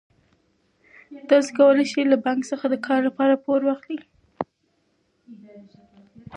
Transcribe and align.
تاسو 1.29 1.49
کولای 1.57 1.85
شئ 1.91 2.03
له 2.11 2.17
بانک 2.25 2.41
څخه 2.51 2.65
د 2.69 2.75
کار 2.87 2.99
لپاره 3.07 3.41
پور 3.45 3.59
واخلئ. 3.63 3.99